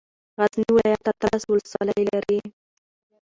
غزني 0.39 0.65
ولايت 0.77 1.01
اتلس 1.11 1.43
ولسوالۍ 1.51 2.01
لري. 2.13 2.39